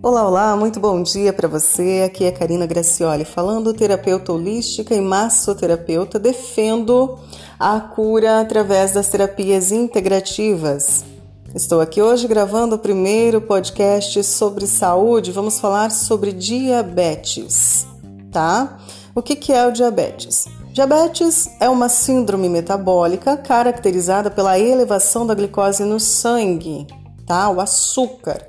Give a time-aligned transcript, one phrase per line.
[0.00, 2.04] Olá, olá, muito bom dia para você.
[2.06, 6.20] Aqui é Karina Gracioli falando, terapeuta holística e massoterapeuta.
[6.20, 7.18] Defendo
[7.58, 11.04] a cura através das terapias integrativas.
[11.52, 15.32] Estou aqui hoje gravando o primeiro podcast sobre saúde.
[15.32, 17.84] Vamos falar sobre diabetes,
[18.30, 18.78] tá?
[19.16, 20.46] O que, que é o diabetes?
[20.72, 26.86] Diabetes é uma síndrome metabólica caracterizada pela elevação da glicose no sangue,
[27.26, 27.50] tá?
[27.50, 28.46] O açúcar.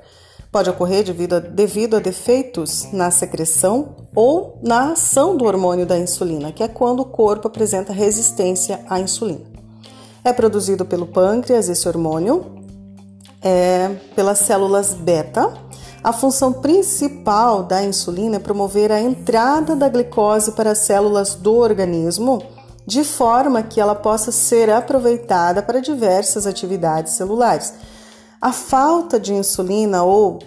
[0.52, 5.96] Pode ocorrer devido a, devido a defeitos na secreção ou na ação do hormônio da
[5.96, 9.44] insulina, que é quando o corpo apresenta resistência à insulina.
[10.24, 12.60] É produzido pelo pâncreas esse hormônio
[13.40, 15.52] é, pelas células beta.
[16.02, 21.56] A função principal da insulina é promover a entrada da glicose para as células do
[21.56, 22.42] organismo,
[22.86, 27.72] de forma que ela possa ser aproveitada para diversas atividades celulares.
[28.40, 30.38] A falta de insulina ou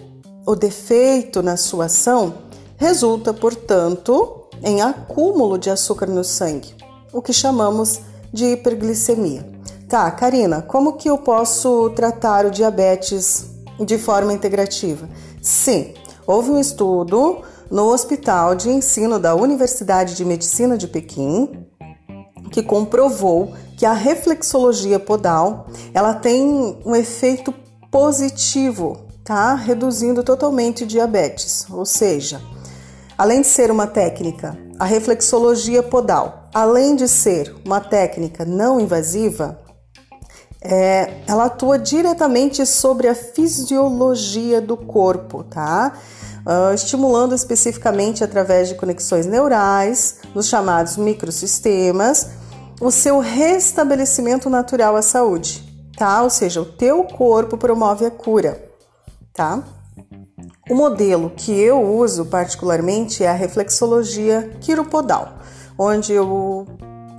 [0.44, 2.34] o defeito na sua ação
[2.76, 6.74] resulta, portanto, em acúmulo de açúcar no sangue,
[7.12, 8.00] o que chamamos
[8.32, 9.46] de hiperglicemia.
[9.88, 13.46] Tá, Karina, como que eu posso tratar o diabetes
[13.78, 15.08] de forma integrativa?
[15.40, 15.94] Sim,
[16.26, 21.64] houve um estudo no Hospital de Ensino da Universidade de Medicina de Pequim
[22.50, 27.54] que comprovou que a reflexologia podal ela tem um efeito
[27.94, 29.54] positivo, tá?
[29.54, 32.42] Reduzindo totalmente diabetes, ou seja,
[33.16, 39.60] além de ser uma técnica, a reflexologia podal, além de ser uma técnica não invasiva,
[40.60, 45.92] é, ela atua diretamente sobre a fisiologia do corpo, tá?
[46.44, 52.26] Uh, estimulando especificamente através de conexões neurais, nos chamados microsistemas,
[52.80, 56.22] o seu restabelecimento natural à saúde, tá?
[56.22, 58.62] Ou seja, o teu corpo promove a cura,
[59.32, 59.62] tá?
[60.68, 65.34] O modelo que eu uso particularmente é a reflexologia quiropodal,
[65.78, 66.66] onde eu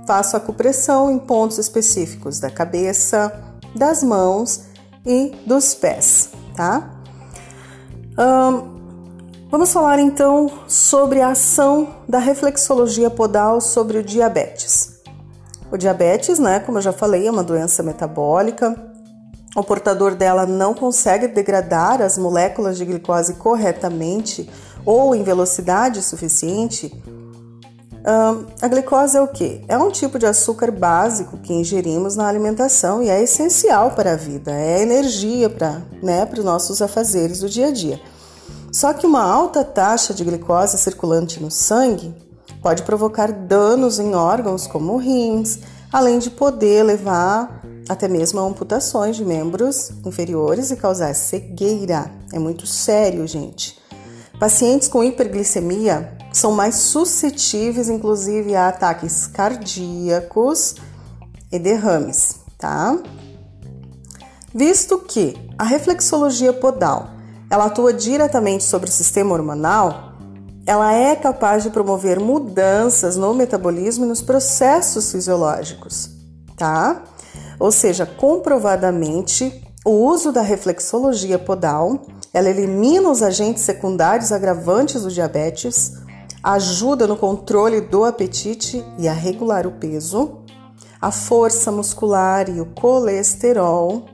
[0.06, 3.32] Faço acupressão em pontos específicos da cabeça,
[3.74, 4.66] das mãos
[5.04, 6.92] e dos pés, tá?
[9.50, 14.95] vamos falar então sobre a ação da reflexologia podal sobre o diabetes.
[15.70, 18.74] O diabetes, né, como eu já falei, é uma doença metabólica.
[19.54, 24.48] O portador dela não consegue degradar as moléculas de glicose corretamente
[24.84, 26.92] ou em velocidade suficiente
[28.62, 29.64] a glicose é o que?
[29.66, 34.16] É um tipo de açúcar básico que ingerimos na alimentação e é essencial para a
[34.16, 38.00] vida, é energia para né, os nossos afazeres do dia a dia.
[38.72, 42.14] Só que uma alta taxa de glicose circulante no sangue
[42.66, 45.60] pode provocar danos em órgãos como rins,
[45.92, 52.10] além de poder levar até mesmo a amputações de membros inferiores e causar cegueira.
[52.32, 53.78] É muito sério, gente.
[54.40, 60.74] Pacientes com hiperglicemia são mais suscetíveis, inclusive, a ataques cardíacos
[61.52, 62.98] e derrames, tá?
[64.52, 67.10] Visto que a reflexologia podal
[67.48, 70.05] ela atua diretamente sobre o sistema hormonal,
[70.66, 76.10] ela é capaz de promover mudanças no metabolismo e nos processos fisiológicos,
[76.56, 77.04] tá?
[77.60, 82.02] Ou seja, comprovadamente, o uso da reflexologia podal,
[82.34, 85.92] ela elimina os agentes secundários agravantes do diabetes,
[86.42, 90.40] ajuda no controle do apetite e a regular o peso,
[91.00, 94.06] a força muscular e o colesterol,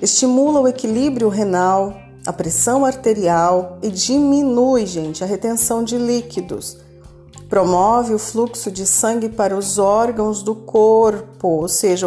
[0.00, 6.76] estimula o equilíbrio renal, a pressão arterial e diminui, gente, a retenção de líquidos.
[7.48, 12.06] Promove o fluxo de sangue para os órgãos do corpo, ou seja,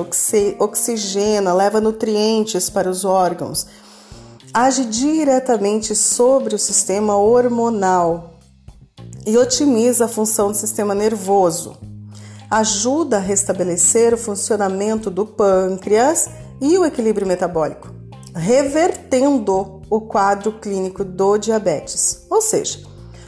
[0.59, 3.66] oxigena, leva nutrientes para os órgãos.
[4.54, 8.36] Age diretamente sobre o sistema hormonal,
[9.26, 11.76] e otimiza a função do sistema nervoso.
[12.48, 16.30] Ajuda a restabelecer o funcionamento do pâncreas
[16.62, 18.01] e o equilíbrio metabólico,
[18.35, 22.25] revertendo o quadro clínico do diabetes.
[22.29, 22.79] Ou seja,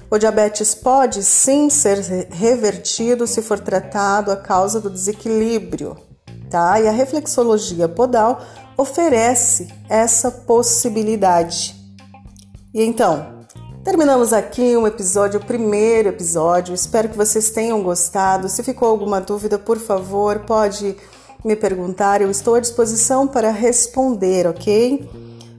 [0.10, 5.98] o diabetes pode sim ser revertido se for tratado a causa do desequilíbrio,
[6.50, 6.80] tá?
[6.80, 8.42] E a reflexologia podal
[8.78, 11.76] oferece essa possibilidade.
[12.74, 13.34] E então,
[13.84, 16.74] Terminamos aqui um episódio, o primeiro episódio.
[16.74, 18.48] Espero que vocês tenham gostado.
[18.48, 20.96] Se ficou alguma dúvida, por favor, pode
[21.44, 22.22] me perguntar.
[22.22, 25.10] Eu estou à disposição para responder, ok?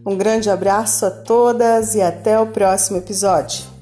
[0.06, 3.73] Um grande abraço a todas e até o próximo episódio.